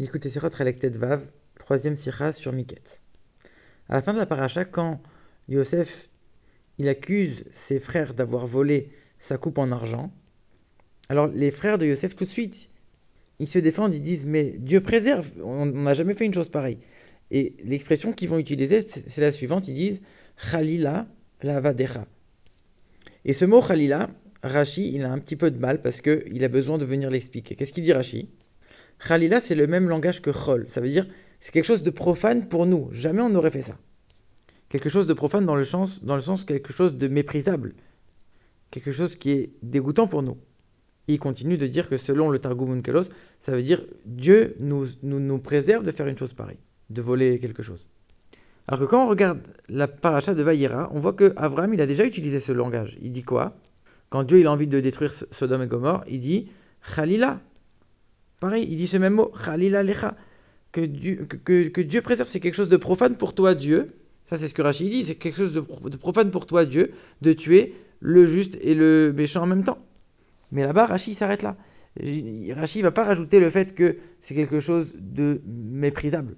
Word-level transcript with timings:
Écoutez 0.00 0.28
Sirot 0.28 0.50
Relektet 0.56 0.90
Vav, 0.90 1.26
troisième 1.56 1.96
sira 1.96 2.32
sur 2.32 2.52
Miket. 2.52 3.00
À 3.88 3.96
la 3.96 4.02
fin 4.02 4.12
de 4.12 4.18
la 4.18 4.26
paracha, 4.26 4.64
quand 4.64 5.02
Yosef 5.48 6.08
il 6.78 6.88
accuse 6.88 7.42
ses 7.50 7.80
frères 7.80 8.14
d'avoir 8.14 8.46
volé 8.46 8.92
sa 9.18 9.38
coupe 9.38 9.58
en 9.58 9.72
argent, 9.72 10.12
alors 11.08 11.26
les 11.26 11.50
frères 11.50 11.78
de 11.78 11.86
Yosef 11.86 12.14
tout 12.14 12.26
de 12.26 12.30
suite 12.30 12.70
ils 13.40 13.48
se 13.48 13.58
défendent, 13.58 13.92
ils 13.92 14.00
disent 14.00 14.24
mais 14.24 14.52
Dieu 14.58 14.80
préserve, 14.80 15.32
on 15.42 15.66
n'a 15.66 15.94
jamais 15.94 16.14
fait 16.14 16.26
une 16.26 16.34
chose 16.34 16.48
pareille. 16.48 16.78
Et 17.32 17.56
l'expression 17.64 18.12
qu'ils 18.12 18.28
vont 18.28 18.38
utiliser, 18.38 18.82
c'est 18.82 19.20
la 19.20 19.32
suivante, 19.32 19.66
ils 19.66 19.74
disent 19.74 20.02
Khalila 20.52 21.08
la 21.42 21.58
vadecha. 21.58 22.06
Et 23.24 23.32
ce 23.32 23.44
mot 23.44 23.60
Khalila, 23.60 24.10
Rashi, 24.44 24.94
il 24.94 25.02
a 25.04 25.10
un 25.10 25.18
petit 25.18 25.34
peu 25.34 25.50
de 25.50 25.58
mal 25.58 25.82
parce 25.82 26.00
qu'il 26.00 26.44
a 26.44 26.48
besoin 26.48 26.78
de 26.78 26.84
venir 26.84 27.10
l'expliquer. 27.10 27.56
Qu'est-ce 27.56 27.72
qu'il 27.72 27.82
dit 27.82 27.92
Rashi? 27.92 28.28
Khalila, 29.06 29.40
c'est 29.40 29.54
le 29.54 29.66
même 29.66 29.88
langage 29.88 30.20
que 30.22 30.30
Chol. 30.30 30.66
Ça 30.68 30.80
veut 30.80 30.88
dire, 30.88 31.06
c'est 31.40 31.52
quelque 31.52 31.64
chose 31.64 31.82
de 31.82 31.90
profane 31.90 32.48
pour 32.48 32.66
nous. 32.66 32.88
Jamais 32.92 33.22
on 33.22 33.30
n'aurait 33.30 33.50
fait 33.50 33.62
ça. 33.62 33.76
Quelque 34.68 34.88
chose 34.88 35.06
de 35.06 35.14
profane 35.14 35.46
dans 35.46 35.56
le 35.56 35.64
sens, 35.64 36.04
dans 36.04 36.16
le 36.16 36.20
sens 36.20 36.44
quelque 36.44 36.72
chose 36.72 36.96
de 36.96 37.08
méprisable. 37.08 37.74
Quelque 38.70 38.92
chose 38.92 39.16
qui 39.16 39.30
est 39.30 39.50
dégoûtant 39.62 40.06
pour 40.06 40.22
nous. 40.22 40.36
il 41.06 41.18
continue 41.18 41.56
de 41.56 41.66
dire 41.66 41.88
que 41.88 41.96
selon 41.96 42.28
le 42.30 42.38
Targum 42.38 42.72
Unkelos, 42.72 43.04
ça 43.40 43.52
veut 43.52 43.62
dire 43.62 43.82
Dieu 44.04 44.56
nous, 44.60 44.86
nous, 45.02 45.20
nous, 45.20 45.38
préserve 45.38 45.84
de 45.84 45.90
faire 45.90 46.06
une 46.06 46.18
chose 46.18 46.34
pareille, 46.34 46.58
de 46.90 47.00
voler 47.00 47.38
quelque 47.38 47.62
chose. 47.62 47.88
Alors 48.66 48.80
que 48.80 48.84
quand 48.84 49.06
on 49.06 49.08
regarde 49.08 49.40
la 49.70 49.88
paracha 49.88 50.34
de 50.34 50.42
Vaïra, 50.42 50.90
on 50.92 51.00
voit 51.00 51.14
que 51.14 51.32
Abraham 51.36 51.72
il 51.72 51.80
a 51.80 51.86
déjà 51.86 52.04
utilisé 52.04 52.40
ce 52.40 52.52
langage. 52.52 52.98
Il 53.00 53.12
dit 53.12 53.22
quoi? 53.22 53.56
Quand 54.10 54.22
Dieu 54.22 54.40
il 54.40 54.46
a 54.46 54.52
envie 54.52 54.66
de 54.66 54.80
détruire 54.80 55.12
Sodome 55.12 55.62
et 55.62 55.66
Gomorre, 55.66 56.04
il 56.08 56.20
dit 56.20 56.50
Khalila. 56.94 57.40
Pareil, 58.40 58.66
il 58.68 58.76
dit 58.76 58.86
ce 58.86 58.96
même 58.96 59.14
mot, 59.14 59.32
Khalila 59.44 59.82
Lecha. 59.82 60.16
Que 60.70 60.82
Dieu, 60.82 61.26
que, 61.26 61.80
Dieu 61.80 62.02
préserve, 62.02 62.28
c'est 62.28 62.40
quelque 62.40 62.54
chose 62.54 62.68
de 62.68 62.76
profane 62.76 63.16
pour 63.16 63.34
toi, 63.34 63.54
Dieu. 63.54 63.94
Ça, 64.28 64.36
c'est 64.36 64.48
ce 64.48 64.54
que 64.54 64.62
Rachid 64.62 64.90
dit, 64.90 65.04
c'est 65.04 65.14
quelque 65.14 65.36
chose 65.36 65.52
de, 65.52 65.60
profane 65.96 66.30
pour 66.30 66.46
toi, 66.46 66.66
Dieu, 66.66 66.92
de 67.22 67.32
tuer 67.32 67.74
le 68.00 68.26
juste 68.26 68.58
et 68.60 68.74
le 68.74 69.12
méchant 69.16 69.42
en 69.42 69.46
même 69.46 69.64
temps. 69.64 69.78
Mais 70.52 70.62
là-bas, 70.64 70.86
Rachid 70.86 71.14
s'arrête 71.14 71.42
là. 71.42 71.56
Rachid 72.54 72.82
va 72.82 72.90
pas 72.90 73.04
rajouter 73.04 73.40
le 73.40 73.48
fait 73.48 73.74
que 73.74 73.96
c'est 74.20 74.34
quelque 74.34 74.60
chose 74.60 74.94
de 74.98 75.40
méprisable. 75.46 76.36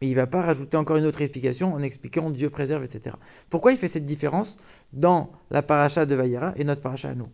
Mais 0.00 0.08
il 0.08 0.14
va 0.14 0.26
pas 0.26 0.40
rajouter 0.40 0.76
encore 0.76 0.96
une 0.96 1.04
autre 1.04 1.20
explication 1.20 1.74
en 1.74 1.82
expliquant 1.82 2.30
Dieu 2.30 2.48
préserve, 2.48 2.84
etc. 2.84 3.16
Pourquoi 3.50 3.72
il 3.72 3.78
fait 3.78 3.88
cette 3.88 4.06
différence 4.06 4.58
dans 4.92 5.32
la 5.50 5.62
paracha 5.62 6.06
de 6.06 6.14
Vaïra 6.14 6.54
et 6.56 6.64
notre 6.64 6.80
paracha 6.80 7.10
à 7.10 7.14
nous? 7.14 7.28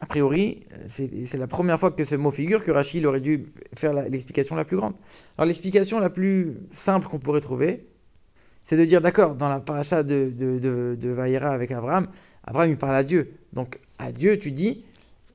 A 0.00 0.06
priori, 0.06 0.64
c'est 0.86 1.36
la 1.36 1.48
première 1.48 1.80
fois 1.80 1.90
que 1.90 2.04
ce 2.04 2.14
mot 2.14 2.30
figure 2.30 2.62
que 2.62 2.70
Rachid 2.70 3.04
aurait 3.04 3.20
dû 3.20 3.46
faire 3.74 3.92
l'explication 3.92 4.54
la, 4.54 4.64
plus 4.64 4.76
grande. 4.76 4.94
Alors 5.36 5.46
l'explication 5.46 5.98
la 5.98 6.08
plus 6.08 6.56
simple 6.70 7.08
qu'on 7.08 7.18
pourrait 7.18 7.40
trouver, 7.40 7.84
c'est 8.62 8.76
de 8.76 8.84
dire, 8.84 9.00
d'accord, 9.00 9.34
dans 9.34 9.48
la 9.48 9.58
paracha 9.58 10.04
de, 10.04 10.96
Vaïra 11.02 11.50
avec 11.50 11.72
Abraham, 11.72 12.06
Abraham 12.44 12.70
il 12.70 12.76
parle 12.76 12.94
à 12.94 13.02
Dieu. 13.02 13.32
Donc 13.52 13.80
à 13.98 14.12
Dieu, 14.12 14.38
tu 14.38 14.52
dis, 14.52 14.84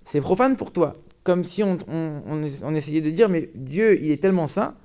c'est 0.03 0.21
profane 0.21 0.55
pour 0.55 0.71
toi. 0.71 0.93
Comme 1.23 1.43
si 1.43 1.61
on, 1.63 2.73
essayait 2.73 3.01
de 3.01 3.09
dire, 3.09 3.27
mais 3.27 3.49
Dieu, 3.55 4.01
il 4.01 4.11
est 4.11 4.21
tellement 4.21 4.47
saint 4.47 4.75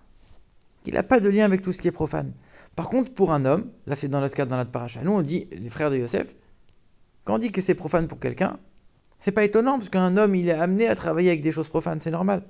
qu'il 0.83 0.95
n'a 0.95 1.03
pas 1.03 1.21
de 1.21 1.29
lien 1.29 1.45
avec 1.45 1.63
tout 1.63 1.73
ce 1.73 1.81
qui 1.81 1.89
est 1.89 1.93
profane. 1.93 2.33
Par 2.75 2.89
contre, 2.89 3.13
pour 3.13 3.33
un 3.33 3.45
homme, 3.45 3.71
là 3.87 3.95
c'est 3.95 4.09
dans 4.09 4.21
notre 4.21 4.35
cas, 4.35 4.47
dans 4.47 4.57
notre 4.57 4.71
paracha, 4.71 5.01
nous 5.03 5.13
on 5.13 5.23
dit, 5.23 5.49
les 5.53 5.69
frères 5.69 5.91
de 5.91 5.97
Yosef, 5.97 6.35
quand 7.25 7.35
on 7.35 7.39
dit 7.39 7.53
que 7.53 7.61
c'est 7.61 7.75
profane 7.75 8.09
pour 8.09 8.19
quelqu'un, 8.19 8.59
c'est 9.19 9.33
pas 9.33 9.45
étonnant, 9.45 9.79
parce 9.79 9.91
qu'un 9.91 10.17
homme, 10.17 10.35
il 10.35 10.49
est 10.49 10.53
amené 10.53 10.89
à 10.89 10.95
travailler 10.95 11.31
avec 11.31 11.43
des 11.43 11.53
choses 11.53 11.69
profanes, 11.69 12.01
c'est 12.01 12.11
normal. 12.11 12.43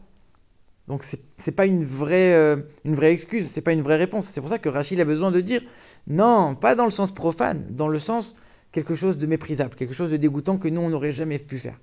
Donc 0.88 1.04
c'est 1.04 1.52
pas 1.52 1.66
une 1.66 1.84
vraie, 1.84 2.34
euh, 2.34 2.56
une 2.84 2.94
vraie 2.94 3.12
excuse, 3.12 3.48
c'est 3.52 3.60
pas 3.60 3.72
une 3.72 3.82
vraie 3.82 3.96
réponse. 3.96 4.26
C'est 4.26 4.40
pour 4.40 4.48
ça 4.48 4.58
que 4.58 4.70
Rachid 4.70 4.98
a 4.98 5.04
besoin 5.04 5.30
de 5.30 5.40
dire, 5.42 5.62
non, 6.06 6.54
pas 6.54 6.74
dans 6.74 6.86
le 6.86 6.90
sens 6.90 7.12
profane, 7.12 7.66
dans 7.68 7.88
le 7.88 7.98
sens 7.98 8.34
quelque 8.72 8.94
chose 8.94 9.18
de 9.18 9.26
méprisable, 9.26 9.74
quelque 9.74 9.92
chose 9.92 10.10
de 10.10 10.16
dégoûtant 10.16 10.56
que 10.56 10.68
nous 10.68 10.80
on 10.80 10.88
n'aurait 10.88 11.12
jamais 11.12 11.38
pu 11.38 11.58
faire. 11.58 11.78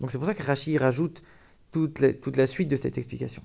Donc 0.00 0.10
c'est 0.10 0.16
pour 0.16 0.26
ça 0.26 0.34
que 0.34 0.42
Rachid 0.42 0.78
rajoute 0.78 1.22
toute 1.72 2.00
la, 2.00 2.14
toute 2.14 2.38
la, 2.38 2.46
suite 2.46 2.70
de 2.70 2.76
cette 2.76 2.96
explication. 2.96 3.42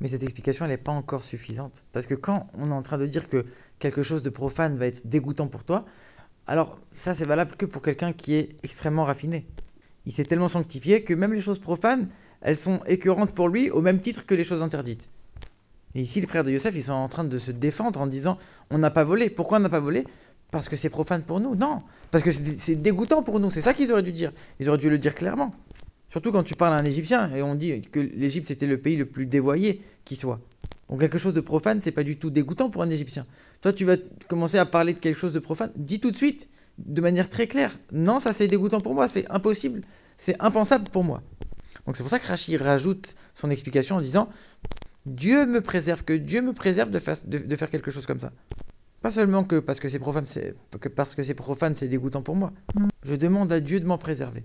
Mais 0.00 0.06
cette 0.06 0.22
explication, 0.22 0.64
elle 0.64 0.70
n'est 0.70 0.76
pas 0.76 0.92
encore 0.92 1.24
suffisante. 1.24 1.84
Parce 1.92 2.06
que 2.06 2.14
quand 2.14 2.48
on 2.54 2.70
est 2.70 2.74
en 2.74 2.82
train 2.82 2.98
de 2.98 3.06
dire 3.06 3.28
que 3.28 3.44
quelque 3.80 4.04
chose 4.04 4.22
de 4.22 4.30
profane 4.30 4.78
va 4.78 4.86
être 4.86 5.08
dégoûtant 5.08 5.48
pour 5.48 5.64
toi, 5.64 5.84
alors 6.46 6.78
ça 6.92 7.14
c'est 7.14 7.24
valable 7.24 7.56
que 7.56 7.66
pour 7.66 7.82
quelqu'un 7.82 8.12
qui 8.12 8.34
est 8.34 8.56
extrêmement 8.62 9.04
raffiné. 9.04 9.48
Il 10.08 10.12
s'est 10.12 10.24
tellement 10.24 10.48
sanctifié 10.48 11.04
que 11.04 11.12
même 11.12 11.34
les 11.34 11.40
choses 11.42 11.58
profanes, 11.58 12.08
elles 12.40 12.56
sont 12.56 12.80
écœurantes 12.86 13.32
pour 13.32 13.50
lui 13.50 13.68
au 13.68 13.82
même 13.82 14.00
titre 14.00 14.24
que 14.24 14.34
les 14.34 14.42
choses 14.42 14.62
interdites. 14.62 15.10
Et 15.94 16.00
ici, 16.00 16.22
les 16.22 16.26
frères 16.26 16.44
de 16.44 16.50
Yosef, 16.50 16.74
ils 16.74 16.82
sont 16.82 16.92
en 16.92 17.08
train 17.08 17.24
de 17.24 17.38
se 17.38 17.50
défendre 17.50 18.00
en 18.00 18.06
disant 18.06 18.38
on 18.70 18.78
n'a 18.78 18.90
pas 18.90 19.04
volé. 19.04 19.28
Pourquoi 19.28 19.58
on 19.58 19.60
n'a 19.60 19.68
pas 19.68 19.80
volé? 19.80 20.06
Parce 20.50 20.70
que 20.70 20.76
c'est 20.76 20.88
profane 20.88 21.24
pour 21.24 21.40
nous. 21.40 21.54
Non, 21.54 21.82
parce 22.10 22.24
que 22.24 22.32
c'est 22.32 22.76
dégoûtant 22.76 23.22
pour 23.22 23.38
nous. 23.38 23.50
C'est 23.50 23.60
ça 23.60 23.74
qu'ils 23.74 23.92
auraient 23.92 24.02
dû 24.02 24.12
dire. 24.12 24.32
Ils 24.60 24.70
auraient 24.70 24.78
dû 24.78 24.88
le 24.88 24.96
dire 24.96 25.14
clairement. 25.14 25.50
Surtout 26.08 26.32
quand 26.32 26.42
tu 26.42 26.54
parles 26.54 26.72
à 26.72 26.78
un 26.78 26.86
Égyptien 26.86 27.30
et 27.36 27.42
on 27.42 27.54
dit 27.54 27.82
que 27.82 28.00
l'Égypte 28.00 28.48
c'était 28.48 28.66
le 28.66 28.80
pays 28.80 28.96
le 28.96 29.04
plus 29.04 29.26
dévoyé 29.26 29.82
qui 30.06 30.16
soit. 30.16 30.40
Donc 30.88 31.00
quelque 31.00 31.18
chose 31.18 31.34
de 31.34 31.42
profane, 31.42 31.82
c'est 31.82 31.92
pas 31.92 32.02
du 32.02 32.16
tout 32.16 32.30
dégoûtant 32.30 32.70
pour 32.70 32.82
un 32.82 32.88
Égyptien. 32.88 33.26
Toi, 33.60 33.74
tu 33.74 33.84
vas 33.84 33.96
commencer 34.26 34.56
à 34.56 34.64
parler 34.64 34.94
de 34.94 35.00
quelque 35.00 35.18
chose 35.18 35.34
de 35.34 35.38
profane, 35.38 35.70
dis 35.76 36.00
tout 36.00 36.10
de 36.10 36.16
suite, 36.16 36.48
de 36.78 37.00
manière 37.00 37.28
très 37.28 37.46
claire, 37.46 37.76
non, 37.92 38.20
ça 38.20 38.32
c'est 38.32 38.48
dégoûtant 38.48 38.80
pour 38.80 38.94
moi, 38.94 39.08
c'est 39.08 39.30
impossible, 39.30 39.82
c'est 40.16 40.40
impensable 40.40 40.88
pour 40.90 41.04
moi. 41.04 41.22
Donc 41.86 41.96
c'est 41.96 42.02
pour 42.02 42.10
ça 42.10 42.18
que 42.18 42.26
Rachid 42.26 42.60
rajoute 42.60 43.14
son 43.34 43.50
explication 43.50 43.96
en 43.96 44.00
disant 44.00 44.28
Dieu 45.06 45.46
me 45.46 45.60
préserve, 45.60 46.04
que 46.04 46.12
Dieu 46.12 46.42
me 46.42 46.52
préserve 46.52 46.90
de 46.90 46.98
faire, 47.56 47.70
quelque 47.70 47.90
chose 47.90 48.06
comme 48.06 48.20
ça. 48.20 48.32
Pas 49.00 49.10
seulement 49.10 49.44
que 49.44 49.58
parce 49.60 49.80
que 49.80 49.88
c'est 49.88 49.98
profane, 49.98 50.26
c'est 50.26 50.54
parce 50.94 51.14
que 51.14 51.22
c'est 51.22 51.34
profane, 51.34 51.74
c'est 51.74 51.88
dégoûtant 51.88 52.22
pour 52.22 52.36
moi. 52.36 52.52
Je 53.02 53.14
demande 53.14 53.52
à 53.52 53.60
Dieu 53.60 53.80
de 53.80 53.86
m'en 53.86 53.96
préserver. 53.96 54.44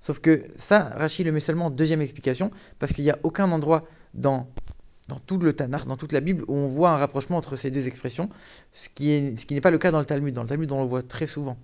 Sauf 0.00 0.20
que 0.20 0.44
ça, 0.56 0.90
Rachid 0.94 1.26
le 1.26 1.32
met 1.32 1.40
seulement 1.40 1.66
en 1.66 1.70
deuxième 1.70 2.02
explication, 2.02 2.50
parce 2.78 2.92
qu'il 2.92 3.04
n'y 3.04 3.10
a 3.10 3.18
aucun 3.22 3.50
endroit 3.50 3.84
dans, 4.14 4.48
dans 5.08 5.18
tout 5.18 5.38
le 5.38 5.52
Tanakh, 5.52 5.86
dans 5.86 5.96
toute 5.96 6.12
la 6.12 6.20
Bible, 6.20 6.44
où 6.48 6.54
on 6.54 6.68
voit 6.68 6.90
un 6.90 6.96
rapprochement 6.96 7.38
entre 7.38 7.56
ces 7.56 7.70
deux 7.70 7.86
expressions, 7.88 8.28
ce 8.72 8.88
qui 8.90 9.20
n'est 9.20 9.36
ce 9.36 9.60
pas 9.60 9.70
le 9.70 9.78
cas 9.78 9.90
dans 9.90 9.98
le 9.98 10.04
Talmud. 10.04 10.34
Dans 10.34 10.42
le 10.42 10.48
Talmud, 10.48 10.70
on 10.70 10.82
le 10.82 10.88
voit 10.88 11.02
très 11.02 11.26
souvent. 11.26 11.56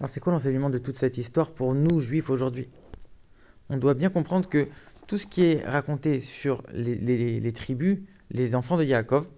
Alors 0.00 0.08
c'est 0.08 0.20
quoi 0.20 0.32
l'enseignement 0.32 0.70
de 0.70 0.78
toute 0.78 0.98
cette 0.98 1.18
histoire 1.18 1.52
pour 1.52 1.74
nous, 1.74 2.00
juifs, 2.00 2.30
aujourd'hui? 2.30 2.68
On 3.70 3.76
doit 3.76 3.94
bien 3.94 4.10
comprendre 4.10 4.48
que 4.48 4.68
tout 5.06 5.18
ce 5.18 5.26
qui 5.26 5.44
est 5.44 5.64
raconté 5.64 6.20
sur 6.20 6.62
les, 6.72 7.52
tribus, 7.52 7.98
les 8.30 8.56
enfants 8.56 8.76
de 8.76 8.84
Yaakov, 8.84 9.28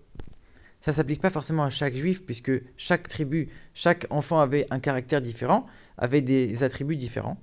ça 0.81 0.93
s'applique 0.93 1.21
pas 1.21 1.31
forcément 1.31 1.65
à 1.65 1.71
chaque 1.71 1.95
juif, 1.95 2.25
puisque 2.25 2.53
chaque 2.77 3.07
tribu, 3.09 3.49
chaque 3.75 4.07
enfant 4.09 4.41
avait 4.41 4.67
un 4.71 4.79
caractère 4.79 5.21
différent, 5.21 5.67
avait 5.99 6.23
des 6.23 6.63
attributs 6.63 6.97
différents. 6.97 7.37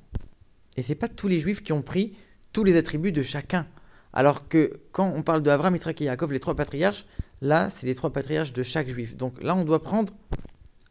Et 0.75 0.81
c'est 0.81 0.96
pas 0.96 1.07
tous 1.07 1.28
les 1.28 1.40
juifs 1.40 1.62
qui 1.62 1.72
ont 1.72 1.81
pris 1.84 2.18
tous 2.52 2.63
les 2.63 2.78
attributs 2.78 3.12
de 3.12 3.22
chacun. 3.22 3.68
Alors 4.13 4.47
que 4.47 4.79
quand 4.91 5.12
on 5.16 5.24
parle 5.24 5.41
de 5.41 5.50
Avram, 5.50 5.75
et 5.75 6.03
Yaakov, 6.03 6.31
les 6.31 6.40
trois 6.40 6.56
patriarches, 6.56 7.06
là, 7.41 7.69
c'est 7.69 7.88
les 7.88 7.96
trois 7.96 8.13
patriarches 8.13 8.53
de 8.53 8.63
chaque 8.63 8.88
juif. 8.88 9.18
Donc 9.18 9.41
là, 9.41 9.56
on 9.56 9.66
doit 9.66 9.81
prendre 9.81 10.13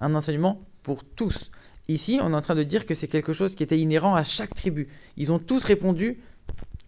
un 0.00 0.15
enseignement 0.15 0.60
pour 0.83 1.05
tous. 1.05 1.53
Ici, 1.88 2.19
on 2.22 2.32
est 2.32 2.37
en 2.37 2.41
train 2.41 2.56
de 2.56 2.65
dire 2.65 2.84
que 2.84 2.94
c'est 2.94 3.09
quelque 3.09 3.32
chose 3.32 3.55
qui 3.55 3.62
était 3.62 3.78
inhérent 3.78 4.15
à 4.15 4.25
chaque 4.25 4.55
tribu. 4.55 4.88
Ils 5.16 5.32
ont 5.32 5.38
tous 5.38 5.65
répondu 5.65 6.21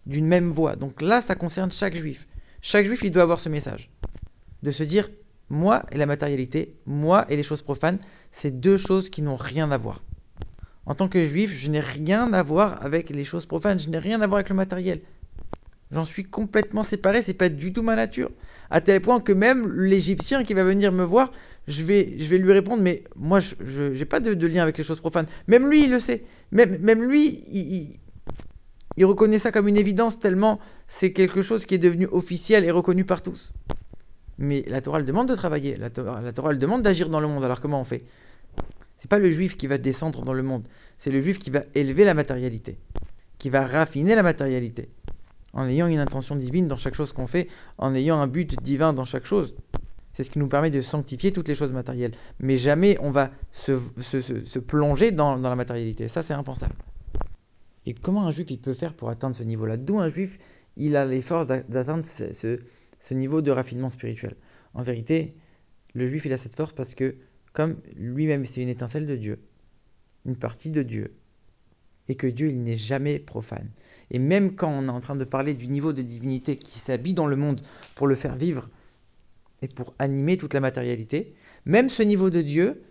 d'une 0.05 0.27
même 0.27 0.51
voix. 0.51 0.75
Donc 0.75 1.01
là, 1.01 1.21
ça 1.21 1.35
concerne 1.35 1.71
chaque 1.71 1.95
juif. 1.95 2.27
Chaque 2.61 2.85
juif, 2.85 3.01
il 3.03 3.11
doit 3.11 3.23
avoir 3.23 3.39
ce 3.39 3.49
message. 3.49 3.89
De 4.61 4.71
se 4.71 4.83
dire, 4.83 5.09
moi 5.49 5.85
et 5.91 5.97
la 5.97 6.05
matérialité, 6.05 6.75
moi 6.85 7.25
et 7.29 7.37
les 7.37 7.43
choses 7.43 7.61
profanes, 7.61 7.99
c'est 8.31 8.59
deux 8.59 8.77
choses 8.77 9.09
qui 9.09 9.21
n'ont 9.21 9.35
rien 9.35 9.71
à 9.71 9.77
voir. 9.77 10.03
En 10.85 10.95
tant 10.95 11.07
que 11.07 11.23
juif, 11.23 11.51
je 11.51 11.69
n'ai 11.69 11.79
rien 11.79 12.33
à 12.33 12.43
voir 12.43 12.83
avec 12.83 13.09
les 13.09 13.25
choses 13.25 13.45
profanes, 13.45 13.79
je 13.79 13.89
n'ai 13.89 13.97
rien 13.97 14.21
à 14.21 14.27
voir 14.27 14.37
avec 14.37 14.49
le 14.49 14.55
matériel. 14.55 15.01
J'en 15.91 16.05
suis 16.05 16.23
complètement 16.23 16.83
séparé, 16.83 17.21
c'est 17.21 17.35
pas 17.35 17.49
du 17.49 17.71
tout 17.71 17.83
ma 17.83 17.95
nature. 17.95 18.31
À 18.71 18.81
tel 18.81 19.01
point 19.01 19.19
que 19.19 19.31
même 19.31 19.71
l'Égyptien 19.71 20.43
qui 20.43 20.53
va 20.53 20.63
venir 20.63 20.91
me 20.91 21.03
voir, 21.03 21.31
je 21.67 21.83
vais, 21.83 22.03
lui 22.03 22.51
répondre, 22.51 22.81
mais 22.81 23.03
moi, 23.15 23.39
je 23.39 23.91
n'ai 23.91 24.05
pas 24.05 24.19
de, 24.19 24.33
de, 24.33 24.47
lien 24.47 24.63
avec 24.63 24.77
les 24.77 24.83
choses 24.83 24.99
profanes. 24.99 25.27
Même 25.47 25.69
lui, 25.69 25.83
il 25.83 25.91
le 25.91 25.99
sait. 25.99 26.23
Même, 26.51 27.03
lui, 27.03 27.99
il, 28.97 29.05
reconnaît 29.05 29.39
ça 29.39 29.51
comme 29.51 29.67
une 29.67 29.77
évidence 29.77 30.19
tellement 30.19 30.59
c'est 30.87 31.11
quelque 31.11 31.41
chose 31.41 31.65
qui 31.65 31.75
est 31.75 31.79
devenu 31.79 32.07
officiel 32.11 32.65
et 32.65 32.71
reconnu 32.71 33.05
par 33.05 33.21
tous. 33.21 33.53
Mais 34.37 34.63
la 34.67 34.81
Torah 34.81 34.99
elle 34.99 35.05
demande 35.05 35.29
de 35.29 35.35
travailler, 35.35 35.77
la 35.77 35.89
Torah, 35.89 36.21
la 36.21 36.33
Torah 36.33 36.51
elle 36.51 36.59
demande 36.59 36.81
d'agir 36.81 37.09
dans 37.09 37.19
le 37.19 37.27
monde. 37.27 37.43
Alors 37.43 37.61
comment 37.61 37.79
on 37.79 37.85
fait? 37.85 38.03
C'est 38.97 39.09
pas 39.09 39.19
le 39.19 39.29
juif 39.29 39.57
qui 39.57 39.67
va 39.67 39.77
descendre 39.77 40.23
dans 40.23 40.33
le 40.33 40.43
monde, 40.43 40.67
c'est 40.97 41.11
le 41.11 41.21
juif 41.21 41.39
qui 41.39 41.51
va 41.51 41.63
élever 41.73 42.05
la 42.05 42.13
matérialité, 42.13 42.77
qui 43.37 43.49
va 43.49 43.65
raffiner 43.65 44.15
la 44.15 44.23
matérialité, 44.23 44.89
en 45.55 45.67
ayant 45.67 45.87
une 45.87 45.99
intention 45.99 46.35
divine 46.35 46.67
dans 46.67 46.77
chaque 46.77 46.93
chose 46.93 47.13
qu'on 47.13 47.27
fait, 47.27 47.47
en 47.77 47.95
ayant 47.95 48.19
un 48.19 48.27
but 48.27 48.61
divin 48.61 48.93
dans 48.93 49.05
chaque 49.05 49.25
chose. 49.25 49.55
C'est 50.13 50.23
ce 50.23 50.29
qui 50.29 50.39
nous 50.39 50.47
permet 50.47 50.69
de 50.69 50.81
sanctifier 50.81 51.31
toutes 51.31 51.47
les 51.47 51.55
choses 51.55 51.73
matérielles. 51.73 52.13
Mais 52.39 52.57
jamais 52.57 52.97
on 53.01 53.09
va 53.09 53.31
se, 53.51 54.59
plonger 54.59 55.11
dans, 55.11 55.35
la 55.35 55.55
matérialité. 55.55 56.07
Ça, 56.07 56.23
c'est 56.23 56.33
impensable. 56.33 56.75
Et 57.85 57.93
comment 57.93 58.25
un 58.27 58.31
juif 58.31 58.49
il 58.49 58.59
peut 58.59 58.73
faire 58.73 58.93
pour 58.93 59.09
atteindre 59.09 59.35
ce 59.35 59.43
niveau-là? 59.43 59.77
D'où 59.77 59.99
un 59.99 60.09
juif 60.09 60.39
il 60.77 60.95
a 60.95 61.05
l'effort 61.05 61.45
d'atteindre 61.45 62.03
ce, 62.03 63.13
niveau 63.13 63.41
de 63.41 63.51
raffinement 63.51 63.89
spirituel? 63.89 64.35
En 64.73 64.83
vérité, 64.83 65.35
le 65.93 66.05
juif, 66.05 66.25
il 66.25 66.33
a 66.33 66.37
cette 66.37 66.55
force 66.55 66.73
parce 66.73 66.95
que, 66.95 67.15
comme 67.53 67.75
lui-même, 67.95 68.45
c'est 68.45 68.61
une 68.61 68.69
étincelle 68.69 69.07
de 69.07 69.15
Dieu, 69.15 69.39
une 70.25 70.35
partie 70.35 70.69
de 70.69 70.81
Dieu, 70.81 71.13
et 72.07 72.15
que 72.15 72.27
Dieu, 72.27 72.49
il 72.49 72.61
n'est 72.63 72.77
jamais 72.77 73.19
profane. 73.19 73.69
Et 74.11 74.19
même 74.19 74.55
quand 74.55 74.69
on 74.69 74.87
est 74.87 74.91
en 74.91 75.01
train 75.01 75.15
de 75.15 75.23
parler 75.23 75.53
du 75.53 75.67
niveau 75.67 75.93
de 75.93 76.01
divinité 76.01 76.57
qui 76.57 76.79
s'habille 76.79 77.13
dans 77.13 77.27
le 77.27 77.35
monde 77.35 77.61
pour 77.95 78.07
le 78.07 78.15
faire 78.15 78.35
vivre 78.35 78.69
et 79.61 79.67
pour 79.67 79.93
animer 79.99 80.37
toute 80.37 80.53
la 80.53 80.59
matérialité, 80.59 81.33
même 81.65 81.89
ce 81.89 82.03
niveau 82.03 82.29
de 82.29 82.41
Dieu, 82.41 82.83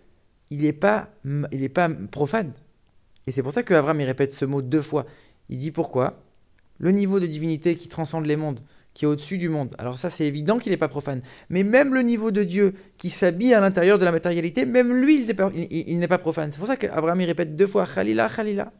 il 0.49 0.61
n'est 0.61 0.73
pas, 0.73 1.09
profane. 2.11 2.53
Et 3.27 3.31
c'est 3.31 3.43
pour 3.43 3.53
ça 3.53 3.63
que 3.63 3.73
Avram 3.73 3.99
il 3.99 4.05
répète 4.05 4.33
ce 4.33 4.45
mot 4.45 4.61
deux 4.61 4.81
fois. 4.81 5.05
Il 5.49 5.59
dit 5.59 5.71
pourquoi? 5.71 6.21
Le 6.77 6.91
niveau 6.91 7.19
de 7.19 7.25
divinité 7.25 7.75
qui 7.75 7.87
transcende 7.87 8.25
les 8.25 8.35
mondes, 8.35 8.59
qui 8.93 9.05
est 9.05 9.07
au-dessus 9.07 9.37
du 9.37 9.47
monde. 9.47 9.73
Alors 9.77 9.97
ça, 9.97 10.09
c'est 10.09 10.25
évident 10.25 10.57
qu'il 10.57 10.71
n'est 10.71 10.77
pas 10.77 10.89
profane. 10.89 11.21
Mais 11.49 11.63
même 11.63 11.93
le 11.93 12.01
niveau 12.01 12.31
de 12.31 12.43
Dieu 12.43 12.73
qui 12.97 13.09
s'habille 13.09 13.53
à 13.53 13.61
l'intérieur 13.61 13.97
de 13.97 14.05
la 14.05 14.11
matérialité, 14.11 14.65
même 14.65 14.93
lui, 14.93 15.21
il 15.21 15.27
n'est 15.27 16.07
pas, 16.07 16.17
pas, 16.17 16.17
profane. 16.17 16.51
C'est 16.51 16.59
pour 16.59 16.67
ça 16.67 16.75
qu'Abraham 16.75 17.21
il 17.21 17.25
répète 17.25 17.55
deux 17.55 17.67
fois 17.67 17.85
Khalila, 17.85 18.29
Khalila. 18.29 18.71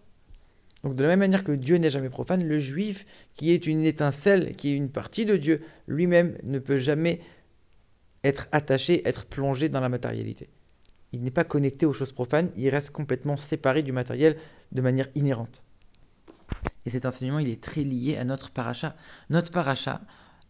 Donc 0.85 0.95
de 0.95 1.01
la 1.01 1.09
même 1.09 1.19
manière 1.19 1.43
que 1.43 1.51
Dieu 1.51 1.77
n'est 1.77 1.89
jamais 1.89 2.11
profane, 2.11 2.47
le 2.47 2.59
juif, 2.59 3.07
qui 3.33 3.51
est 3.51 3.65
une 3.65 3.83
étincelle, 3.83 4.55
qui 4.55 4.69
est 4.69 4.75
une 4.75 4.91
partie 4.91 5.25
de 5.25 5.35
Dieu, 5.35 5.63
lui-même 5.87 6.37
ne 6.43 6.59
peut 6.59 6.77
jamais 6.77 7.21
être 8.23 8.47
attaché, 8.51 9.01
être 9.07 9.25
plongé 9.25 9.67
dans 9.67 9.79
la 9.79 9.89
matérialité. 9.89 10.47
Il 11.11 11.23
n'est 11.23 11.31
pas 11.31 11.43
connecté 11.43 11.87
aux 11.87 11.93
choses 11.93 12.11
profanes, 12.11 12.51
il 12.55 12.69
reste 12.69 12.91
complètement 12.91 13.35
séparé 13.35 13.81
du 13.81 13.93
matériel 13.93 14.37
de 14.73 14.81
manière 14.81 15.09
inhérente. 15.15 15.63
Et 16.85 16.91
cet 16.91 17.07
enseignement, 17.07 17.39
il 17.39 17.49
est 17.49 17.63
très 17.63 17.81
lié 17.81 18.17
à 18.17 18.23
notre 18.23 18.51
paracha. 18.51 18.95
Notre 19.31 19.49
paracha, 19.49 20.01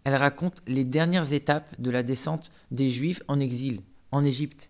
elle 0.04 0.16
raconte 0.16 0.62
les 0.68 0.84
dernières 0.84 1.32
étapes 1.32 1.80
de 1.80 1.92
la 1.92 2.04
descente 2.04 2.52
des 2.72 2.90
Juifs 2.90 3.24
en 3.30 3.40
exil, 3.40 3.84
en 4.12 4.26
Égypte. 4.26 4.70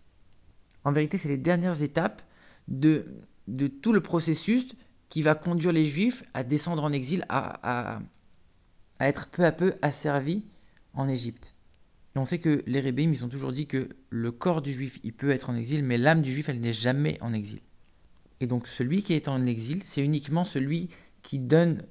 En 0.84 0.92
vérité, 0.92 1.18
c'est 1.18 1.30
les 1.30 1.40
dernières 1.40 1.82
étapes 1.82 2.22
de, 2.68 3.08
de, 3.48 3.66
tout 3.66 3.94
le 3.94 4.02
processus 4.02 4.76
qui 5.16 5.22
va 5.22 5.34
conduire 5.34 5.72
les 5.72 5.88
Juifs 5.88 6.26
à 6.34 6.44
descendre 6.44 6.84
en 6.84 6.92
exil, 6.92 7.24
à, 7.30 7.96
à, 7.96 8.02
être 9.00 9.30
peu 9.30 9.46
à 9.46 9.54
peu 9.54 9.76
asservis 9.82 10.44
en 10.94 11.08
Égypte. 11.08 11.56
Et 12.14 12.20
on 12.20 12.26
sait 12.26 12.40
que 12.40 12.62
les 12.68 12.82
rébéim, 12.82 13.12
ils 13.14 13.24
ont 13.24 13.30
toujours 13.30 13.54
dit 13.54 13.66
que 13.66 13.88
le 14.10 14.32
corps 14.34 14.62
du 14.62 14.74
Juif, 14.74 15.00
il 15.06 15.14
peut 15.14 15.30
être 15.30 15.50
en 15.50 15.56
exil, 15.56 15.86
mais 15.86 15.98
l'âme 15.98 16.22
du 16.22 16.34
Juif, 16.34 16.50
elle 16.50 16.60
n'est 16.60 16.74
jamais 16.74 17.18
en 17.22 17.32
exil. 17.32 17.62
Et 18.42 18.46
donc 18.46 18.68
celui 18.68 19.04
qui 19.04 19.14
est 19.14 19.30
en 19.30 19.46
exil, 19.46 19.84
c'est 19.86 20.04
uniquement 20.04 20.44
celui 20.44 20.90
qui 21.22 21.40
donne 21.40 21.84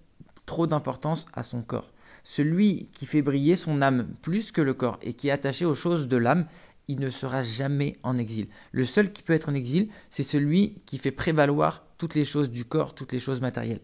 trop 0.44 0.66
d'importance 0.66 1.24
à 1.32 1.44
son 1.44 1.62
corps. 1.62 1.94
Celui 2.24 2.90
qui 2.92 3.06
fait 3.06 3.22
briller 3.22 3.56
son 3.56 3.80
âme 3.80 4.06
plus 4.20 4.52
que 4.52 4.60
le 4.60 4.74
corps 4.74 4.98
et 5.00 5.14
qui 5.14 5.28
est 5.28 5.30
attaché 5.30 5.64
aux 5.64 5.72
choses 5.72 6.08
de 6.08 6.18
l'âme, 6.18 6.46
il 6.88 7.00
ne 7.00 7.08
sera 7.08 7.42
jamais 7.42 7.96
en 8.02 8.18
exil. 8.18 8.48
Le 8.72 8.84
seul 8.84 9.14
qui 9.14 9.22
peut 9.22 9.32
être 9.32 9.48
en 9.48 9.54
exil, 9.54 9.88
c'est 10.10 10.22
celui 10.22 10.74
qui 10.84 10.98
fait 10.98 11.10
prévaloir 11.10 11.86
toutes 12.04 12.16
les 12.16 12.26
choses 12.26 12.50
du 12.50 12.66
corps, 12.66 12.94
toutes 12.94 13.12
les 13.14 13.18
choses 13.18 13.40
matérielles. 13.40 13.80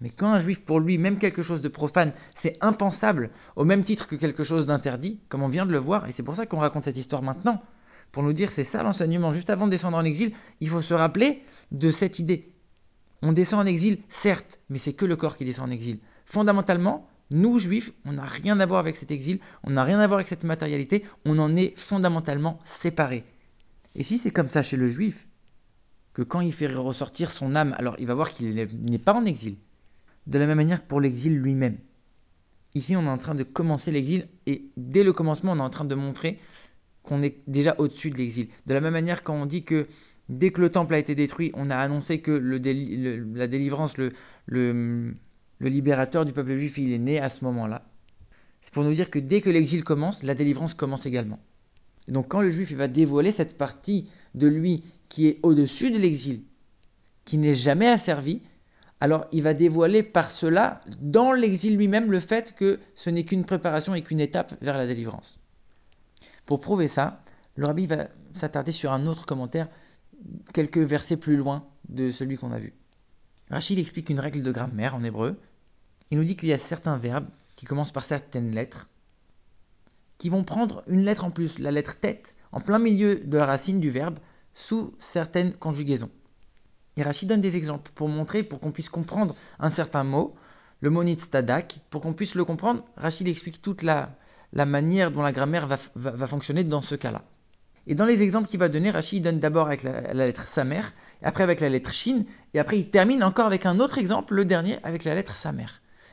Mais 0.00 0.10
quand 0.10 0.26
un 0.26 0.40
juif, 0.40 0.64
pour 0.64 0.80
lui, 0.80 0.98
même 0.98 1.18
quelque 1.18 1.44
chose 1.44 1.60
de 1.60 1.68
profane, 1.68 2.12
c'est 2.34 2.58
impensable, 2.60 3.30
au 3.54 3.62
même 3.62 3.84
titre 3.84 4.08
que 4.08 4.16
quelque 4.16 4.42
chose 4.42 4.66
d'interdit, 4.66 5.20
comme 5.28 5.44
on 5.44 5.48
vient 5.48 5.64
de 5.64 5.70
le 5.70 5.78
voir, 5.78 6.08
et 6.08 6.10
c'est 6.10 6.24
pour 6.24 6.34
ça 6.34 6.46
qu'on 6.46 6.58
raconte 6.58 6.82
cette 6.82 6.96
histoire 6.96 7.22
maintenant, 7.22 7.62
pour 8.10 8.24
nous 8.24 8.32
dire 8.32 8.50
c'est 8.50 8.64
ça 8.64 8.82
l'enseignement, 8.82 9.32
juste 9.32 9.50
avant 9.50 9.66
de 9.66 9.70
descendre 9.70 9.96
en 9.96 10.04
exil, 10.04 10.32
il 10.58 10.68
faut 10.68 10.82
se 10.82 10.94
rappeler 10.94 11.44
de 11.70 11.92
cette 11.92 12.18
idée. 12.18 12.52
On 13.22 13.32
descend 13.32 13.60
en 13.60 13.66
exil, 13.66 13.98
certes, 14.08 14.58
mais 14.68 14.78
c'est 14.78 14.94
que 14.94 15.06
le 15.06 15.14
corps 15.14 15.36
qui 15.36 15.44
descend 15.44 15.68
en 15.68 15.72
exil. 15.72 16.00
Fondamentalement, 16.24 17.08
nous, 17.30 17.60
juifs, 17.60 17.92
on 18.04 18.14
n'a 18.14 18.24
rien 18.24 18.58
à 18.58 18.66
voir 18.66 18.80
avec 18.80 18.96
cet 18.96 19.12
exil, 19.12 19.38
on 19.62 19.70
n'a 19.70 19.84
rien 19.84 20.00
à 20.00 20.08
voir 20.08 20.18
avec 20.18 20.28
cette 20.28 20.42
matérialité, 20.42 21.04
on 21.24 21.38
en 21.38 21.54
est 21.54 21.78
fondamentalement 21.78 22.58
séparés. 22.64 23.22
Et 23.94 24.02
si 24.02 24.18
c'est 24.18 24.32
comme 24.32 24.50
ça 24.50 24.64
chez 24.64 24.76
le 24.76 24.88
juif, 24.88 25.28
que 26.14 26.22
quand 26.22 26.40
il 26.40 26.52
fait 26.52 26.66
ressortir 26.66 27.30
son 27.30 27.54
âme, 27.54 27.74
alors 27.78 27.96
il 27.98 28.06
va 28.06 28.14
voir 28.14 28.30
qu'il 28.32 28.54
n'est 28.54 28.98
pas 28.98 29.14
en 29.14 29.24
exil. 29.24 29.56
De 30.26 30.38
la 30.38 30.46
même 30.46 30.56
manière 30.56 30.82
que 30.82 30.88
pour 30.88 31.00
l'exil 31.00 31.36
lui-même. 31.36 31.76
Ici, 32.74 32.96
on 32.96 33.02
est 33.02 33.08
en 33.08 33.18
train 33.18 33.34
de 33.34 33.42
commencer 33.42 33.92
l'exil, 33.92 34.26
et 34.46 34.64
dès 34.76 35.04
le 35.04 35.12
commencement, 35.12 35.52
on 35.52 35.58
est 35.58 35.60
en 35.60 35.70
train 35.70 35.84
de 35.84 35.94
montrer 35.94 36.38
qu'on 37.02 37.22
est 37.22 37.42
déjà 37.46 37.74
au-dessus 37.78 38.10
de 38.10 38.16
l'exil. 38.16 38.48
De 38.66 38.74
la 38.74 38.80
même 38.80 38.94
manière, 38.94 39.22
quand 39.22 39.34
on 39.34 39.46
dit 39.46 39.64
que 39.64 39.86
Dès 40.28 40.50
que 40.50 40.60
le 40.60 40.70
temple 40.70 40.94
a 40.94 40.98
été 40.98 41.14
détruit, 41.14 41.50
on 41.54 41.70
a 41.70 41.76
annoncé 41.76 42.20
que 42.20 42.30
la 42.30 43.46
délivrance, 43.46 43.98
le, 43.98 45.14
libérateur 45.60 46.24
du 46.24 46.32
peuple 46.32 46.56
juif, 46.56 46.78
il 46.78 46.92
est 46.92 46.98
né 46.98 47.20
à 47.20 47.28
ce 47.28 47.44
moment-là. 47.44 47.86
C'est 48.62 48.72
pour 48.72 48.84
nous 48.84 48.94
dire 48.94 49.10
que 49.10 49.18
dès 49.18 49.42
que 49.42 49.50
l'exil 49.50 49.84
commence, 49.84 50.22
la 50.22 50.34
délivrance 50.34 50.72
commence 50.72 51.04
également. 51.04 51.38
Donc 52.08 52.28
quand 52.28 52.40
le 52.40 52.50
juif 52.50 52.72
va 52.72 52.88
dévoiler 52.88 53.30
cette 53.30 53.56
partie 53.56 54.10
de 54.34 54.46
lui 54.46 54.84
qui 55.08 55.26
est 55.26 55.40
au-dessus 55.42 55.90
de 55.90 55.98
l'exil, 55.98 56.42
qui 57.24 57.38
n'est 57.38 57.54
jamais 57.54 57.88
asservi, 57.88 58.42
alors 59.00 59.26
il 59.32 59.42
va 59.42 59.54
dévoiler 59.54 60.02
par 60.02 60.30
cela, 60.30 60.80
dans 61.00 61.32
l'exil 61.32 61.76
lui-même, 61.76 62.10
le 62.10 62.20
fait 62.20 62.54
que 62.54 62.78
ce 62.94 63.10
n'est 63.10 63.24
qu'une 63.24 63.44
préparation 63.44 63.94
et 63.94 64.02
qu'une 64.02 64.20
étape 64.20 64.54
vers 64.60 64.76
la 64.76 64.86
délivrance. 64.86 65.38
Pour 66.46 66.60
prouver 66.60 66.88
ça, 66.88 67.22
le 67.56 67.66
rabbi 67.66 67.86
va 67.86 68.08
s'attarder 68.34 68.72
sur 68.72 68.92
un 68.92 69.06
autre 69.06 69.26
commentaire 69.26 69.68
quelques 70.52 70.78
versets 70.78 71.16
plus 71.16 71.36
loin 71.36 71.66
de 71.88 72.10
celui 72.10 72.36
qu'on 72.36 72.52
a 72.52 72.58
vu. 72.58 72.74
Rachid 73.50 73.78
explique 73.78 74.10
une 74.10 74.20
règle 74.20 74.42
de 74.42 74.52
grammaire 74.52 74.94
en 74.94 75.04
hébreu. 75.04 75.38
Il 76.10 76.18
nous 76.18 76.24
dit 76.24 76.36
qu'il 76.36 76.48
y 76.48 76.52
a 76.52 76.58
certains 76.58 76.96
verbes 76.96 77.28
qui 77.56 77.66
commencent 77.66 77.92
par 77.92 78.04
certaines 78.04 78.50
lettres 78.50 78.88
qui 80.24 80.30
vont 80.30 80.42
prendre 80.42 80.82
une 80.86 81.04
lettre 81.04 81.24
en 81.24 81.30
plus, 81.30 81.58
la 81.58 81.70
lettre 81.70 82.00
tête, 82.00 82.34
en 82.50 82.58
plein 82.58 82.78
milieu 82.78 83.16
de 83.16 83.36
la 83.36 83.44
racine 83.44 83.78
du 83.78 83.90
verbe, 83.90 84.18
sous 84.54 84.94
certaines 84.98 85.52
conjugaisons. 85.52 86.08
Et 86.96 87.02
Rachid 87.02 87.28
donne 87.28 87.42
des 87.42 87.56
exemples 87.56 87.90
pour 87.94 88.08
montrer, 88.08 88.42
pour 88.42 88.58
qu'on 88.58 88.72
puisse 88.72 88.88
comprendre 88.88 89.36
un 89.58 89.68
certain 89.68 90.02
mot, 90.02 90.34
le 90.80 90.88
mot 90.88 91.04
nitztadak, 91.04 91.80
pour 91.90 92.00
qu'on 92.00 92.14
puisse 92.14 92.36
le 92.36 92.46
comprendre, 92.46 92.82
Rachid 92.96 93.28
explique 93.28 93.60
toute 93.60 93.82
la, 93.82 94.16
manière 94.54 95.10
dont 95.10 95.20
la 95.20 95.32
grammaire 95.32 95.68
va 95.94 96.26
fonctionner 96.26 96.64
dans 96.64 96.80
ce 96.80 96.94
cas-là. 96.94 97.20
Et 97.86 97.94
dans 97.94 98.06
les 98.06 98.22
exemples 98.22 98.48
qu'il 98.48 98.60
va 98.60 98.70
donner, 98.70 98.90
Rachid 98.90 99.22
donne 99.22 99.40
d'abord 99.40 99.66
avec 99.66 99.82
la, 99.82 100.14
lettre 100.14 100.44
Samer, 100.44 100.80
après 101.22 101.44
avec 101.44 101.60
la 101.60 101.68
lettre 101.68 101.92
Shin, 101.92 102.24
et 102.54 102.60
après 102.60 102.78
il 102.78 102.88
termine 102.88 103.22
encore 103.22 103.44
avec 103.44 103.66
un 103.66 103.78
autre 103.78 103.98
exemple, 103.98 104.32
le 104.32 104.46
dernier, 104.46 104.78
avec 104.84 105.04
la 105.04 105.14
lettre 105.14 105.36
Samer. 105.36 105.66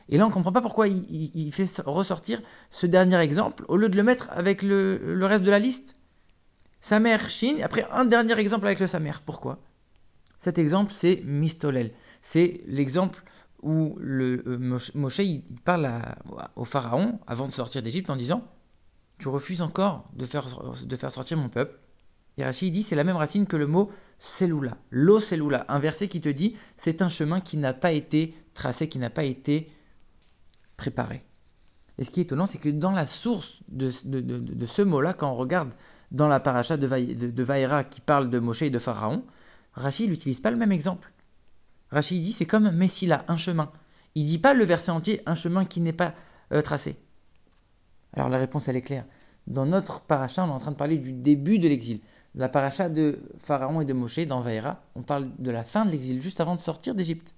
Et 0.08 0.18
là, 0.18 0.24
on 0.24 0.28
ne 0.28 0.32
comprend 0.32 0.52
pas 0.52 0.62
pourquoi 0.62 0.88
il, 0.88 1.52
fait 1.52 1.80
ressortir 1.84 2.40
ce 2.70 2.86
dernier 2.86 3.18
exemple 3.18 3.64
au 3.68 3.76
lieu 3.76 3.88
de 3.88 3.96
le 3.96 4.02
mettre 4.02 4.28
avec 4.30 4.62
le, 4.62 5.18
reste 5.22 5.44
de 5.44 5.50
la 5.50 5.58
liste. 5.58 5.96
Samer, 6.80 7.18
Shin, 7.28 7.56
et 7.58 7.62
après 7.62 7.86
un 7.92 8.04
dernier 8.04 8.38
exemple 8.38 8.66
avec 8.66 8.80
le 8.80 8.86
Samer. 8.86 9.12
Pourquoi? 9.24 9.58
Cet 10.38 10.58
exemple, 10.58 10.92
c'est 10.92 11.22
Mistolel. 11.24 11.92
C'est 12.20 12.62
l'exemple 12.66 13.22
où 13.62 13.96
le, 14.00 14.42
euh, 14.46 14.78
Moshe 14.94 15.18
il 15.20 15.42
parle 15.64 15.88
au 16.56 16.64
pharaon 16.64 17.20
avant 17.28 17.46
de 17.46 17.52
sortir 17.52 17.82
d'Égypte 17.82 18.10
en 18.10 18.16
disant 18.16 18.42
tu 19.18 19.28
refuses 19.28 19.62
encore 19.62 20.10
de 20.14 20.26
faire, 20.26 21.12
sortir 21.12 21.38
mon 21.38 21.48
peuple. 21.48 21.78
Et 22.38 22.44
Rachid 22.44 22.72
dit 22.72 22.82
c'est 22.82 22.96
la 22.96 23.04
même 23.04 23.16
racine 23.16 23.46
que 23.46 23.56
le 23.56 23.68
mot 23.68 23.90
seloula, 24.18 24.76
lo 24.90 25.20
seloula, 25.20 25.64
un 25.68 25.78
verset 25.78 26.08
qui 26.08 26.20
te 26.20 26.28
dit 26.28 26.56
c'est 26.76 27.02
un 27.02 27.08
chemin 27.08 27.40
qui 27.40 27.56
n'a 27.56 27.72
pas 27.72 27.92
été 27.92 28.34
tracé, 28.54 28.88
qui 28.88 28.98
n'a 28.98 29.10
pas 29.10 29.22
été 29.22 29.70
Et 31.98 32.04
ce 32.04 32.10
qui 32.10 32.20
est 32.20 32.24
étonnant, 32.24 32.46
c'est 32.46 32.58
que 32.58 32.68
dans 32.68 32.90
la 32.90 33.06
source 33.06 33.60
de, 33.68 33.90
ce 33.90 34.82
mot-là, 34.82 35.12
quand 35.12 35.30
on 35.30 35.36
regarde 35.36 35.72
dans 36.10 36.28
la 36.28 36.40
paracha 36.40 36.76
de, 36.76 37.42
Vaïra 37.42 37.84
qui 37.84 38.00
parle 38.00 38.30
de 38.30 38.38
Moshe 38.38 38.62
et 38.62 38.70
de 38.70 38.78
Pharaon, 38.78 39.24
Rachid 39.74 40.10
n'utilise 40.10 40.40
pas 40.40 40.50
le 40.50 40.56
même 40.56 40.72
exemple. 40.72 41.12
Rachid 41.90 42.22
dit 42.22 42.32
c'est 42.32 42.46
comme 42.46 42.70
Messila, 42.70 43.24
un 43.28 43.36
chemin. 43.36 43.70
Il 44.14 44.26
dit 44.26 44.38
pas 44.38 44.54
le 44.54 44.64
verset 44.64 44.90
entier, 44.90 45.22
un 45.26 45.34
chemin 45.34 45.64
qui 45.64 45.80
n'est 45.80 45.92
pas 45.92 46.14
euh, 46.52 46.62
tracé. 46.62 46.96
Alors 48.14 48.28
la 48.28 48.38
réponse, 48.38 48.68
elle 48.68 48.76
est 48.76 48.82
claire. 48.82 49.06
Dans 49.46 49.66
notre 49.66 50.02
paracha, 50.02 50.44
on 50.44 50.48
est 50.48 50.52
en 50.52 50.58
train 50.58 50.70
de 50.72 50.76
parler 50.76 50.98
du 50.98 51.12
début 51.12 51.58
de 51.58 51.68
l'exil. 51.68 52.00
La 52.34 52.48
paracha 52.48 52.88
de 52.88 53.18
Pharaon 53.38 53.80
et 53.80 53.84
de 53.84 53.92
Moshe 53.92 54.20
dans 54.20 54.40
Vaïra, 54.40 54.82
on 54.94 55.02
parle 55.02 55.30
de 55.38 55.50
la 55.50 55.64
fin 55.64 55.84
de 55.84 55.90
l'exil, 55.90 56.22
juste 56.22 56.40
avant 56.40 56.54
de 56.54 56.60
sortir 56.60 56.94
d'Égypte. 56.94 57.34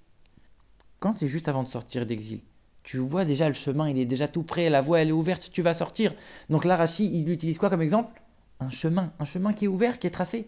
Quand 0.99 1.17
c'est 1.17 1.27
juste 1.27 1.47
avant 1.47 1.63
de 1.63 1.67
sortir 1.67 2.05
d'exil, 2.05 2.41
tu 2.85 2.99
vois 2.99 3.25
déjà 3.25 3.47
le 3.47 3.55
chemin, 3.55 3.89
il 3.89 3.97
est 3.97 4.05
déjà 4.05 4.27
tout 4.27 4.43
prêt, 4.43 4.69
la 4.69 4.79
voie 4.79 5.01
elle 5.01 5.09
est 5.09 5.11
ouverte, 5.11 5.49
tu 5.51 5.63
vas 5.63 5.73
sortir. 5.73 6.13
Donc 6.51 6.65
là, 6.65 6.85
il 6.99 7.29
utilise 7.29 7.57
quoi 7.57 7.71
comme 7.71 7.81
exemple? 7.81 8.21
Un 8.59 8.69
chemin, 8.69 9.11
un 9.19 9.25
chemin 9.25 9.53
qui 9.53 9.65
est 9.65 9.67
ouvert, 9.67 9.97
qui 9.97 10.05
est 10.05 10.11
tracé. 10.11 10.47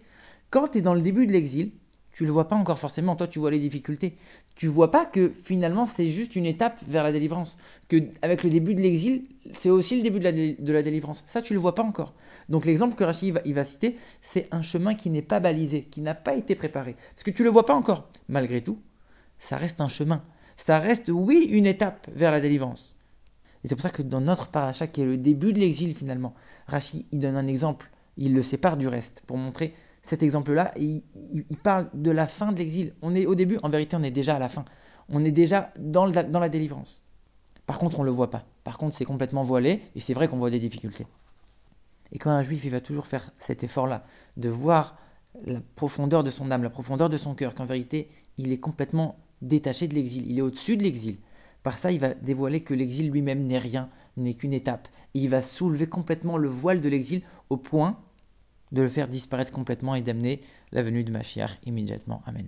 Quand 0.52 0.68
tu 0.68 0.78
es 0.78 0.82
dans 0.84 0.94
le 0.94 1.02
début 1.02 1.26
de 1.26 1.32
l'exil, 1.32 1.72
tu 2.14 2.26
le 2.28 2.32
vois 2.32 2.48
pas 2.48 2.56
encore 2.56 2.78
forcément, 2.78 3.16
toi 3.16 3.26
tu 3.26 3.40
vois 3.40 3.50
les 3.50 3.60
difficultés. 3.60 4.16
Tu 4.56 4.68
vois 4.68 4.92
pas 4.92 5.08
que 5.08 5.30
finalement 5.30 5.88
c'est 5.88 6.08
juste 6.08 6.36
une 6.36 6.46
étape 6.46 6.80
vers 6.88 7.04
la 7.04 7.12
délivrance, 7.12 7.58
que 7.90 7.98
avec 8.22 8.44
le 8.44 8.52
début 8.52 8.76
de 8.76 8.82
l'exil, 8.84 9.24
c'est 9.54 9.72
aussi 9.72 9.98
le 9.98 10.04
début 10.04 10.20
de 10.20 10.74
la, 10.74 10.84
délivrance. 10.84 11.24
Ça 11.26 11.42
tu 11.42 11.54
le 11.54 11.60
vois 11.60 11.74
pas 11.74 11.84
encore. 11.84 12.14
Donc 12.50 12.68
l'exemple 12.68 12.96
que 12.96 13.04
Rachid 13.04 13.34
va, 13.34 13.42
va 13.44 13.66
citer, 13.66 13.96
c'est 14.22 14.48
un 14.52 14.62
chemin 14.62 14.94
qui 14.94 15.10
n'est 15.10 15.24
pas 15.24 15.40
balisé, 15.40 15.86
qui 15.86 16.02
n'a 16.02 16.14
pas 16.14 16.36
été 16.36 16.54
préparé. 16.54 16.96
Parce 17.16 17.24
que 17.24 17.32
tu 17.32 17.44
le 17.44 17.50
vois 17.50 17.66
pas 17.66 17.76
encore. 17.76 18.08
Malgré 18.30 18.62
tout, 18.62 18.80
ça 19.40 19.58
reste 19.58 19.82
un 19.82 19.88
chemin. 19.88 20.22
Ça 20.58 20.80
reste 20.80 21.10
oui 21.10 21.48
une 21.52 21.66
étape 21.66 22.08
vers 22.12 22.32
la 22.32 22.42
délivrance. 22.42 22.96
Et 23.64 23.68
c'est 23.68 23.76
pour 23.76 23.84
ça 23.84 23.90
que 23.90 24.02
dans 24.02 24.22
notre 24.22 24.50
paracha, 24.50 24.88
qui 24.88 25.02
est 25.02 25.06
le 25.06 25.18
début 25.18 25.54
de 25.54 25.60
l'exil 25.60 25.96
finalement, 25.96 26.34
Rashi, 26.68 27.06
il 27.12 27.20
donne 27.20 27.38
un 27.38 27.48
exemple, 27.48 27.90
il 28.18 28.34
le 28.34 28.44
sépare 28.44 28.76
du 28.76 28.88
reste, 28.88 29.24
pour 29.26 29.38
montrer 29.38 29.74
cet 30.04 30.24
exemple-là, 30.24 30.72
il, 30.78 31.04
il, 31.34 31.58
parle 31.58 31.90
de 31.94 32.12
la 32.12 32.28
fin 32.28 32.54
de 32.54 32.58
l'exil. 32.58 32.94
On 33.02 33.14
est 33.14 33.26
au 33.26 33.36
début, 33.36 33.60
en 33.62 33.70
vérité, 33.70 33.98
on 33.98 34.04
est 34.04 34.12
déjà 34.12 34.36
à 34.36 34.40
la 34.40 34.48
fin. 34.48 34.64
On 35.10 35.26
est 35.26 35.32
déjà 35.32 35.74
dans, 35.78 36.08
dans 36.08 36.40
la 36.40 36.50
délivrance. 36.50 37.04
Par 37.66 37.78
contre, 37.78 38.00
on 38.00 38.04
ne 38.04 38.08
le 38.08 38.14
voit 38.14 38.32
pas. 38.32 38.46
Par 38.64 38.78
contre, 38.78 38.96
c'est 38.96 39.06
complètement 39.06 39.44
voilé, 39.44 39.82
et 39.96 40.00
c'est 40.00 40.14
vrai 40.14 40.30
qu'on 40.30 40.38
voit 40.38 40.50
des 40.50 40.60
difficultés. 40.60 41.06
Et 42.14 42.20
quand 42.20 42.30
un 42.30 42.42
juif, 42.42 42.64
il 42.64 42.72
va 42.72 42.80
toujours 42.80 43.06
faire 43.06 43.32
cet 43.38 43.64
effort-là, 43.64 44.06
de 44.38 44.48
voir 44.48 44.98
la 45.46 45.60
profondeur 45.76 46.24
de 46.24 46.32
son 46.32 46.52
âme, 46.52 46.64
la 46.64 46.70
profondeur 46.70 47.10
de 47.10 47.18
son 47.18 47.36
cœur, 47.36 47.54
qu'en 47.54 47.66
vérité, 47.66 48.08
il 48.38 48.54
est 48.54 48.58
complètement 48.58 49.18
détaché 49.42 49.88
de 49.88 49.96
l'exil, 49.96 50.30
il 50.30 50.40
est 50.40 50.42
au-dessus 50.42 50.78
de 50.78 50.84
l'exil. 50.84 51.18
Par 51.64 51.78
ça, 51.78 51.92
il 51.92 52.00
va 52.00 52.14
dévoiler 52.14 52.62
que 52.62 52.74
l'exil 52.74 53.10
lui-même 53.10 53.44
n'est 53.46 53.60
rien, 53.60 53.90
n'est 54.16 54.34
qu'une 54.34 54.54
étape. 54.54 54.88
Et 55.14 55.20
il 55.20 55.30
va 55.30 55.42
soulever 55.42 55.88
complètement 55.88 56.38
le 56.38 56.48
voile 56.48 56.82
de 56.82 56.90
l'exil 56.90 57.22
au 57.50 57.58
point 57.58 58.00
de 58.72 58.82
le 58.82 58.90
faire 58.90 59.08
disparaître 59.08 59.52
complètement 59.52 59.96
et 59.96 60.02
d'amener 60.02 60.42
la 60.72 60.84
venue 60.84 61.04
de 61.04 61.12
Mashiach 61.12 61.60
immédiatement. 61.66 62.22
Amen. 62.26 62.48